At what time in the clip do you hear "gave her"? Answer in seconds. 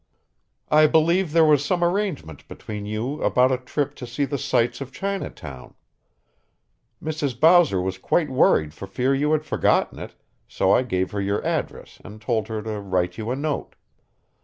10.81-11.21